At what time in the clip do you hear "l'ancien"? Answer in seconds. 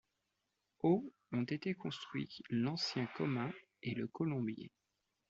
2.49-3.05